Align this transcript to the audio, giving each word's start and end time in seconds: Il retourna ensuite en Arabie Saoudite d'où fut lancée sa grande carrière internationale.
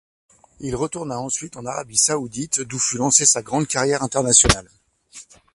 Il 0.61 0.75
retourna 0.75 1.19
ensuite 1.19 1.57
en 1.57 1.65
Arabie 1.67 1.95
Saoudite 1.95 2.61
d'où 2.61 2.79
fut 2.79 2.97
lancée 2.97 3.27
sa 3.27 3.43
grande 3.43 3.67
carrière 3.67 4.01
internationale. 4.01 4.67